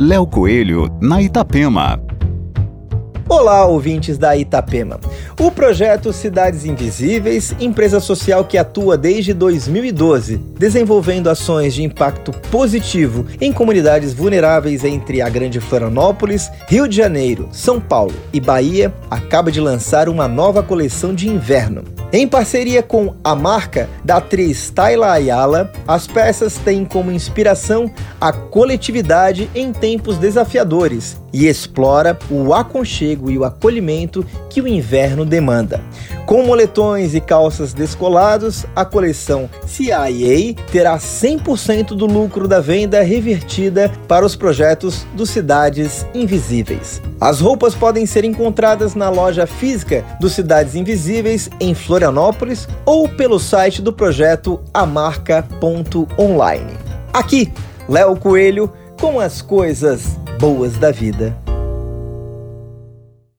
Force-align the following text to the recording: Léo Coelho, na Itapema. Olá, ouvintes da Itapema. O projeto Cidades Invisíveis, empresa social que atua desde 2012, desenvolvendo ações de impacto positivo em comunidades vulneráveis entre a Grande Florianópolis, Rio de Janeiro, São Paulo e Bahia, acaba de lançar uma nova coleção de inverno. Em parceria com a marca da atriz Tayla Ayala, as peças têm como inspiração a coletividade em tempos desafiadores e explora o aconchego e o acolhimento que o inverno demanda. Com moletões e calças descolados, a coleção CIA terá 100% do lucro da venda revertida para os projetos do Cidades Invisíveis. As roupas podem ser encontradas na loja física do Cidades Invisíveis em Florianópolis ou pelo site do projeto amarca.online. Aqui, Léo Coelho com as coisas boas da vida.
Léo 0.00 0.28
Coelho, 0.28 0.88
na 1.00 1.20
Itapema. 1.20 2.00
Olá, 3.28 3.66
ouvintes 3.66 4.16
da 4.16 4.36
Itapema. 4.36 5.00
O 5.40 5.50
projeto 5.50 6.12
Cidades 6.12 6.64
Invisíveis, 6.64 7.52
empresa 7.58 7.98
social 7.98 8.44
que 8.44 8.56
atua 8.56 8.96
desde 8.96 9.34
2012, 9.34 10.36
desenvolvendo 10.56 11.28
ações 11.28 11.74
de 11.74 11.82
impacto 11.82 12.30
positivo 12.48 13.26
em 13.40 13.52
comunidades 13.52 14.14
vulneráveis 14.14 14.84
entre 14.84 15.20
a 15.20 15.28
Grande 15.28 15.58
Florianópolis, 15.58 16.48
Rio 16.68 16.86
de 16.86 16.94
Janeiro, 16.94 17.48
São 17.50 17.80
Paulo 17.80 18.14
e 18.32 18.38
Bahia, 18.38 18.94
acaba 19.10 19.50
de 19.50 19.60
lançar 19.60 20.08
uma 20.08 20.28
nova 20.28 20.62
coleção 20.62 21.12
de 21.12 21.28
inverno. 21.28 21.82
Em 22.10 22.26
parceria 22.26 22.82
com 22.82 23.14
a 23.22 23.34
marca 23.34 23.86
da 24.02 24.16
atriz 24.16 24.70
Tayla 24.70 25.12
Ayala, 25.12 25.70
as 25.86 26.06
peças 26.06 26.56
têm 26.56 26.82
como 26.82 27.12
inspiração 27.12 27.90
a 28.18 28.32
coletividade 28.32 29.50
em 29.54 29.74
tempos 29.74 30.16
desafiadores 30.16 31.20
e 31.38 31.46
explora 31.46 32.18
o 32.28 32.52
aconchego 32.52 33.30
e 33.30 33.38
o 33.38 33.44
acolhimento 33.44 34.26
que 34.50 34.60
o 34.60 34.66
inverno 34.66 35.24
demanda. 35.24 35.80
Com 36.26 36.42
moletões 36.42 37.14
e 37.14 37.20
calças 37.20 37.72
descolados, 37.72 38.66
a 38.74 38.84
coleção 38.84 39.48
CIA 39.64 40.52
terá 40.72 40.98
100% 40.98 41.96
do 41.96 42.06
lucro 42.06 42.48
da 42.48 42.58
venda 42.58 43.00
revertida 43.02 43.88
para 44.08 44.26
os 44.26 44.34
projetos 44.34 45.06
do 45.14 45.24
Cidades 45.24 46.04
Invisíveis. 46.12 47.00
As 47.20 47.40
roupas 47.40 47.72
podem 47.72 48.04
ser 48.04 48.24
encontradas 48.24 48.96
na 48.96 49.08
loja 49.08 49.46
física 49.46 50.04
do 50.20 50.28
Cidades 50.28 50.74
Invisíveis 50.74 51.48
em 51.60 51.72
Florianópolis 51.72 52.66
ou 52.84 53.08
pelo 53.08 53.38
site 53.38 53.80
do 53.80 53.92
projeto 53.92 54.58
amarca.online. 54.74 56.72
Aqui, 57.12 57.52
Léo 57.88 58.16
Coelho 58.16 58.72
com 59.00 59.20
as 59.20 59.40
coisas 59.40 60.18
boas 60.38 60.78
da 60.78 60.92
vida. 60.92 61.47